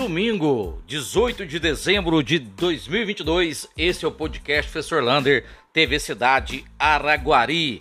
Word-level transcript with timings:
Domingo, 0.00 0.82
18 0.86 1.44
de 1.44 1.60
dezembro 1.60 2.22
de 2.22 2.38
2022, 2.38 3.68
esse 3.76 4.02
é 4.02 4.08
o 4.08 4.10
podcast 4.10 4.72
Professor 4.72 5.04
Lander, 5.04 5.44
TV 5.74 5.98
Cidade 5.98 6.64
Araguari. 6.78 7.78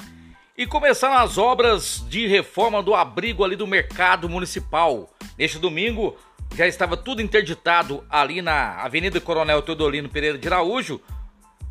E 0.58 0.66
começaram 0.66 1.16
as 1.16 1.38
obras 1.38 2.04
de 2.10 2.28
reforma 2.28 2.84
do 2.84 2.94
abrigo 2.94 3.42
ali 3.42 3.56
do 3.56 3.66
mercado 3.66 4.28
municipal. 4.28 5.10
Neste 5.38 5.60
domingo, 5.60 6.18
já 6.58 6.68
estava 6.68 6.98
tudo 6.98 7.22
interditado 7.22 8.04
ali 8.10 8.42
na 8.42 8.84
Avenida 8.84 9.22
Coronel 9.22 9.62
Teodolino 9.62 10.10
Pereira 10.10 10.38
de 10.38 10.46
Araújo, 10.46 11.00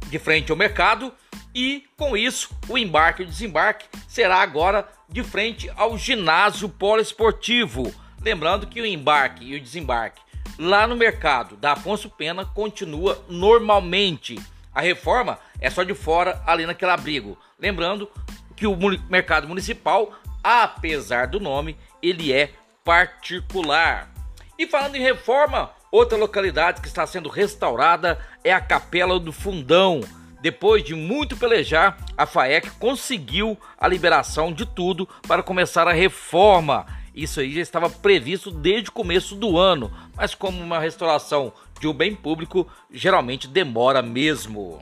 de 0.06 0.18
frente 0.18 0.50
ao 0.50 0.56
mercado, 0.56 1.12
e 1.54 1.84
com 1.94 2.16
isso 2.16 2.48
o 2.70 2.78
embarque 2.78 3.20
e 3.20 3.26
o 3.26 3.28
desembarque 3.28 3.84
será 4.08 4.38
agora 4.38 4.88
de 5.10 5.22
frente 5.22 5.70
ao 5.77 5.98
ginásio 5.98 6.70
poliesportivo. 6.70 7.95
Lembrando 8.23 8.66
que 8.66 8.80
o 8.80 8.87
embarque 8.87 9.45
e 9.45 9.55
o 9.55 9.60
desembarque 9.60 10.27
lá 10.58 10.86
no 10.86 10.96
mercado 10.96 11.56
da 11.56 11.72
Afonso 11.72 12.10
Pena 12.10 12.44
continua 12.44 13.24
normalmente. 13.28 14.38
A 14.74 14.80
reforma 14.80 15.38
é 15.60 15.70
só 15.70 15.82
de 15.82 15.94
fora, 15.94 16.42
ali 16.46 16.66
naquele 16.66 16.90
abrigo. 16.90 17.38
Lembrando 17.58 18.10
que 18.56 18.66
o 18.66 18.76
mercado 19.08 19.46
municipal, 19.46 20.12
apesar 20.42 21.28
do 21.28 21.38
nome, 21.38 21.76
ele 22.02 22.32
é 22.32 22.50
particular. 22.84 24.10
E 24.58 24.66
falando 24.66 24.96
em 24.96 25.02
reforma, 25.02 25.70
outra 25.92 26.18
localidade 26.18 26.80
que 26.80 26.88
está 26.88 27.06
sendo 27.06 27.28
restaurada 27.28 28.18
é 28.42 28.52
a 28.52 28.60
Capela 28.60 29.18
do 29.20 29.32
Fundão. 29.32 30.00
Depois 30.40 30.84
de 30.84 30.95
muito 30.95 31.36
pelejar, 31.36 31.96
a 32.16 32.24
FAEC 32.24 32.70
conseguiu 32.78 33.59
a 33.78 33.88
liberação 33.88 34.52
de 34.52 34.64
tudo 34.64 35.09
para 35.26 35.42
começar 35.42 35.86
a 35.88 35.92
reforma. 35.92 36.86
Isso 37.18 37.40
aí 37.40 37.52
já 37.52 37.60
estava 37.60 37.90
previsto 37.90 38.48
desde 38.48 38.90
o 38.90 38.93
começo 38.93 39.34
do 39.34 39.59
ano, 39.59 39.93
mas 40.15 40.37
como 40.37 40.62
uma 40.62 40.79
restauração 40.79 41.52
de 41.80 41.88
um 41.88 41.93
bem 41.93 42.15
público, 42.15 42.70
geralmente 42.93 43.48
demora 43.48 44.01
mesmo. 44.01 44.79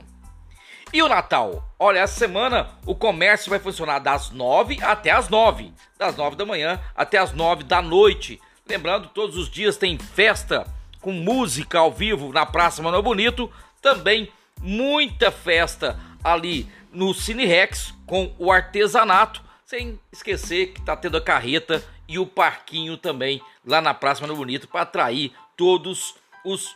E 0.93 1.01
o 1.01 1.09
Natal? 1.09 1.67
Olha, 1.79 1.97
essa 1.97 2.13
semana 2.13 2.69
o 2.85 2.93
comércio 2.93 3.49
vai 3.49 3.57
funcionar 3.57 3.97
das 3.97 4.29
9 4.29 4.77
até 4.83 5.09
as 5.09 5.29
9, 5.29 5.73
das 5.97 6.15
9 6.15 6.35
da 6.35 6.45
manhã 6.45 6.79
até 6.95 7.17
as 7.17 7.33
9 7.33 7.63
da 7.63 7.81
noite. 7.81 8.39
Lembrando, 8.69 9.09
todos 9.09 9.35
os 9.35 9.49
dias 9.49 9.75
tem 9.75 9.97
festa 9.97 10.67
com 11.01 11.11
música 11.11 11.79
ao 11.79 11.91
vivo 11.91 12.31
na 12.31 12.45
Praça 12.45 12.83
Manoel 12.83 13.01
Bonito, 13.01 13.51
também 13.81 14.31
muita 14.61 15.31
festa 15.31 15.99
ali 16.23 16.69
no 16.93 17.15
Cine 17.15 17.45
Rex 17.45 17.95
com 18.05 18.31
o 18.37 18.51
artesanato, 18.51 19.41
sem 19.65 19.99
esquecer 20.11 20.67
que 20.67 20.79
está 20.79 20.95
tendo 20.95 21.17
a 21.17 21.21
carreta 21.21 21.83
e 22.07 22.17
o 22.17 22.25
parquinho 22.25 22.97
também 22.97 23.41
lá 23.65 23.81
na 23.81 23.93
Praça 23.93 24.21
Mano 24.21 24.35
Bonito 24.35 24.67
para 24.67 24.81
atrair 24.81 25.33
todos 25.55 26.15
os 26.43 26.75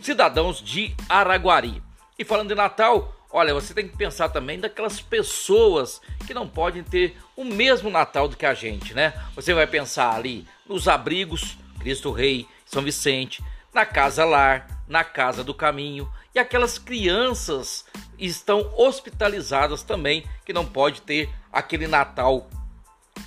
cidadãos 0.00 0.62
de 0.62 0.94
Araguari. 1.08 1.82
E 2.18 2.24
falando 2.24 2.48
de 2.48 2.54
Natal, 2.54 3.14
olha, 3.30 3.54
você 3.54 3.74
tem 3.74 3.88
que 3.88 3.96
pensar 3.96 4.28
também 4.28 4.58
daquelas 4.58 5.00
pessoas 5.00 6.00
que 6.26 6.34
não 6.34 6.48
podem 6.48 6.82
ter 6.82 7.16
o 7.36 7.44
mesmo 7.44 7.90
Natal 7.90 8.28
do 8.28 8.36
que 8.36 8.46
a 8.46 8.54
gente, 8.54 8.94
né? 8.94 9.14
Você 9.34 9.52
vai 9.54 9.66
pensar 9.66 10.14
ali 10.14 10.46
nos 10.66 10.88
abrigos, 10.88 11.56
Cristo 11.78 12.10
Rei, 12.10 12.46
São 12.64 12.82
Vicente, 12.82 13.42
na 13.72 13.86
Casa 13.86 14.24
Lar, 14.24 14.84
na 14.88 15.04
Casa 15.04 15.44
do 15.44 15.54
Caminho 15.54 16.10
e 16.34 16.38
aquelas 16.38 16.78
crianças 16.78 17.84
estão 18.18 18.72
hospitalizadas 18.76 19.82
também 19.82 20.24
que 20.44 20.52
não 20.52 20.66
pode 20.66 21.02
ter 21.02 21.28
aquele 21.52 21.86
Natal 21.86 22.48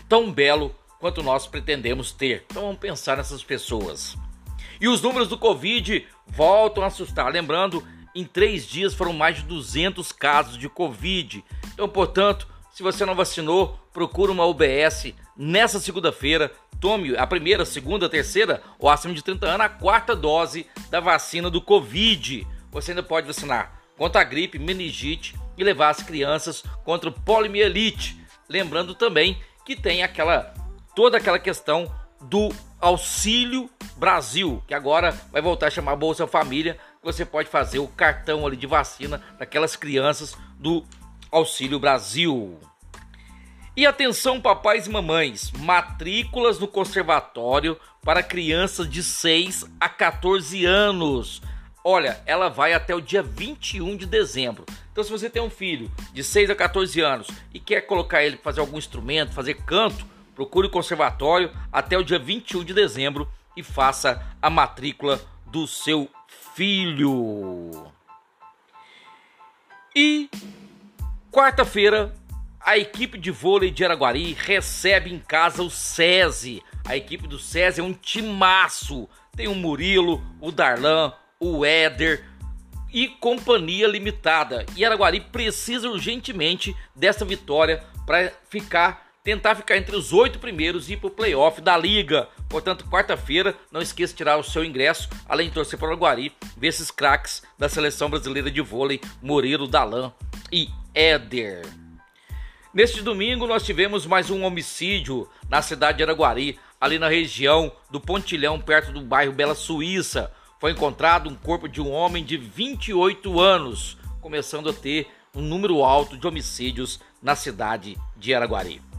tão 0.07 0.31
belo 0.31 0.73
quanto 1.03 1.21
nós 1.21 1.45
pretendemos 1.45 2.13
ter. 2.13 2.45
Então 2.47 2.61
vamos 2.61 2.79
pensar 2.79 3.17
nessas 3.17 3.43
pessoas. 3.43 4.15
E 4.79 4.87
os 4.87 5.01
números 5.01 5.27
do 5.27 5.37
Covid 5.37 6.08
voltam 6.25 6.81
a 6.81 6.87
assustar. 6.87 7.30
Lembrando, 7.30 7.86
em 8.15 8.23
três 8.23 8.65
dias 8.65 8.93
foram 8.93 9.11
mais 9.11 9.36
de 9.36 9.42
200 9.42 10.13
casos 10.13 10.58
de 10.58 10.69
Covid. 10.69 11.43
Então, 11.73 11.89
portanto, 11.89 12.47
se 12.71 12.81
você 12.81 13.05
não 13.05 13.15
vacinou, 13.15 13.77
procure 13.92 14.31
uma 14.31 14.45
UBS 14.45 15.13
nessa 15.36 15.77
segunda-feira. 15.77 16.53
Tome 16.80 17.17
a 17.17 17.27
primeira, 17.27 17.65
segunda, 17.65 18.08
terceira 18.08 18.63
ou 18.80 18.89
acima 18.89 19.13
de 19.13 19.21
30 19.21 19.45
anos 19.45 19.65
a 19.65 19.69
quarta 19.69 20.15
dose 20.15 20.65
da 20.89 21.02
vacina 21.02 21.49
do 21.49 21.59
Covid. 21.59 22.47
Você 22.71 22.92
ainda 22.92 23.03
pode 23.03 23.27
vacinar 23.27 23.77
contra 23.97 24.21
a 24.21 24.23
gripe, 24.23 24.58
meningite 24.58 25.36
e 25.58 25.65
levar 25.65 25.89
as 25.89 26.02
crianças 26.02 26.63
contra 26.86 27.09
o 27.09 27.13
poliomielite. 27.13 28.17
Lembrando 28.47 28.95
também 28.95 29.37
que 29.65 29.75
tem 29.75 30.02
aquela 30.02 30.62
toda 30.95 31.17
aquela 31.17 31.39
questão 31.39 31.92
do 32.21 32.49
Auxílio 32.80 33.70
Brasil, 33.98 34.64
que 34.67 34.73
agora 34.73 35.17
vai 35.31 35.42
voltar 35.42 35.67
a 35.67 35.71
chamar 35.71 35.95
Bolsa 35.95 36.27
Família, 36.27 36.77
você 37.02 37.26
pode 37.26 37.49
fazer 37.49 37.80
o 37.80 37.87
cartão 37.87 38.45
ali 38.45 38.55
de 38.55 38.67
vacina 38.67 39.21
daquelas 39.37 39.76
crianças 39.76 40.36
do 40.58 40.83
Auxílio 41.31 41.80
Brasil. 41.80 42.59
E 43.76 43.86
atenção, 43.86 44.39
papais 44.39 44.86
e 44.86 44.89
mamães, 44.89 45.52
matrículas 45.52 46.59
no 46.59 46.67
conservatório 46.67 47.77
para 48.04 48.21
crianças 48.21 48.87
de 48.87 49.02
6 49.02 49.65
a 49.80 49.89
14 49.89 50.64
anos. 50.64 51.42
Olha, 51.83 52.21
ela 52.25 52.49
vai 52.49 52.73
até 52.73 52.95
o 52.95 53.02
dia 53.02 53.23
21 53.23 53.98
de 53.98 54.05
dezembro. 54.05 54.64
Então, 54.92 55.04
se 55.04 55.10
você 55.10 55.27
tem 55.27 55.42
um 55.42 55.49
filho 55.49 55.92
de 56.14 56.23
6 56.23 56.52
a 56.52 56.55
14 56.55 57.02
anos 57.02 57.27
e 57.52 57.60
quer 57.60 57.81
colocar 57.81 58.23
ele 58.23 58.36
para 58.36 58.43
fazer 58.43 58.60
algum 58.60 58.77
instrumento, 58.77 59.33
fazer 59.33 59.55
canto, 59.64 60.05
Procure 60.36 60.67
o 60.67 60.71
conservatório 60.71 61.52
até 61.71 61.98
o 61.98 62.04
dia 62.04 62.20
21 62.20 62.64
de 62.64 62.73
dezembro 62.73 63.30
e 63.55 63.61
faça 63.61 64.26
a 64.42 64.49
matrícula 64.49 65.21
do 65.45 65.67
seu 65.67 66.10
filho. 66.55 67.92
E 69.95 70.30
quarta-feira, 71.32 72.14
a 72.60 72.77
equipe 72.77 73.17
de 73.17 73.30
vôlei 73.30 73.70
de 73.70 73.86
Araguari 73.86 74.33
recebe 74.33 75.14
em 75.14 75.20
casa 75.20 75.61
o 75.61 75.70
SESI. 75.70 76.64
A 76.86 76.95
equipe 76.95 77.27
do 77.27 77.38
SESI 77.38 77.82
é 77.82 77.83
um 77.83 77.93
timaço. 77.93 79.08
Tem 79.36 79.48
o 79.48 79.55
Murilo, 79.55 80.23
o 80.42 80.52
Darlan, 80.52 81.14
o 81.39 81.64
Éder 81.64 82.26
e 82.92 83.08
companhia 83.08 83.88
limitada. 83.88 84.66
E 84.76 84.86
Araguari 84.86 85.20
precisa 85.20 85.89
urgentemente 85.89 86.76
dessa 86.95 87.26
vitória 87.26 87.83
para 88.05 88.32
ficar 88.49 89.02
tentar 89.23 89.56
ficar 89.56 89.78
entre 89.78 89.95
os 89.95 90.11
oito 90.11 90.38
primeiros 90.38 90.89
e 90.89 90.94
ir 90.94 90.98
para 90.98 91.08
o 91.08 91.11
playoff 91.11 91.61
da 91.61 91.78
liga. 91.78 92.28
Portanto, 92.50 92.86
quarta-feira, 92.89 93.56
não 93.72 93.82
esqueça 93.82 94.11
de 94.11 94.17
tirar 94.17 94.38
o 94.38 94.44
seu 94.44 94.66
ingresso, 94.66 95.10
além 95.28 95.48
de 95.48 95.54
torcer 95.54 95.80
para 95.80 95.94
o 95.94 95.98
Guari, 95.98 96.34
ver 96.58 96.67
esses 96.67 96.92
craques 96.92 97.42
da 97.58 97.70
seleção 97.70 98.10
brasileira 98.10 98.52
de 98.52 98.61
vôlei, 98.61 99.00
Murilo, 99.22 99.67
Dalan 99.67 100.11
e 100.52 100.67
Éder. 100.94 101.66
Neste 102.73 103.02
domingo, 103.02 103.48
nós 103.48 103.64
tivemos 103.64 104.06
mais 104.06 104.30
um 104.30 104.44
homicídio 104.44 105.30
na 105.48 105.61
cidade 105.61 106.00
de 106.00 106.04
Araguari, 106.04 106.60
ali 106.82 107.00
na 107.00 107.08
região 107.08 107.72
do 107.90 108.02
Pontilhão, 108.02 108.60
perto 108.60 108.92
do 108.92 109.02
bairro 109.02 109.32
Bela 109.32 109.55
Suíça. 109.55 110.32
Foi 110.60 110.72
encontrado 110.72 111.30
um 111.30 111.36
corpo 111.36 111.70
de 111.70 111.80
um 111.80 111.92
homem 111.92 112.26
de 112.26 112.36
28 112.36 113.40
anos, 113.40 113.98
começando 114.20 114.70
a 114.70 114.73
ter 114.73 115.08
um 115.36 115.42
número 115.42 115.84
alto 115.84 116.17
de 116.17 116.28
homicídios 116.28 117.00
na 117.22 117.36
cidade 117.36 117.98
de 118.17 118.34
Araguari. 118.34 118.92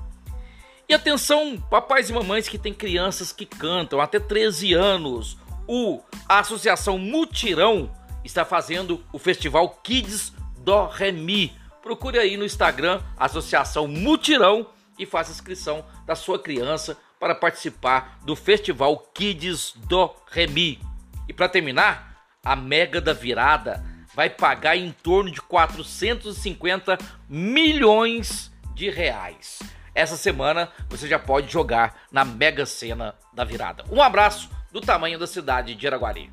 E 0.86 0.92
atenção, 0.92 1.58
papais 1.58 2.10
e 2.10 2.12
mamães 2.12 2.46
que 2.46 2.58
têm 2.58 2.74
crianças 2.74 3.32
que 3.32 3.46
cantam 3.46 4.02
até 4.02 4.20
13 4.20 4.74
anos. 4.74 5.38
O 5.66 6.02
a 6.28 6.40
Associação 6.40 6.98
Mutirão 6.98 7.90
está 8.22 8.44
fazendo 8.44 9.02
o 9.10 9.18
Festival 9.18 9.66
Kids 9.82 10.32
do 10.58 10.86
Remi. 10.86 11.56
Procure 11.82 12.18
aí 12.18 12.36
no 12.36 12.44
Instagram 12.44 13.00
Associação 13.16 13.88
Mutirão 13.88 14.66
e 14.98 15.06
faça 15.06 15.32
inscrição 15.32 15.84
da 16.06 16.14
sua 16.14 16.38
criança 16.38 16.98
para 17.18 17.34
participar 17.34 18.18
do 18.22 18.36
Festival 18.36 18.98
Kids 19.14 19.72
do 19.88 20.14
Remi. 20.30 20.78
E 21.26 21.32
para 21.32 21.48
terminar, 21.48 22.26
a 22.44 22.54
Mega 22.54 23.00
da 23.00 23.14
Virada 23.14 23.82
vai 24.14 24.28
pagar 24.28 24.76
em 24.76 24.92
torno 24.92 25.30
de 25.30 25.40
450 25.40 26.98
milhões 27.26 28.52
de 28.74 28.90
reais 28.90 29.60
essa 29.94 30.16
semana 30.16 30.68
você 30.88 31.06
já 31.06 31.18
pode 31.18 31.52
jogar 31.52 32.02
na 32.10 32.24
Mega 32.24 32.66
Sena 32.66 33.14
da 33.32 33.44
Virada. 33.44 33.84
Um 33.90 34.02
abraço 34.02 34.50
do 34.72 34.80
tamanho 34.80 35.18
da 35.18 35.26
cidade 35.26 35.74
de 35.74 35.86
Araguari. 35.86 36.30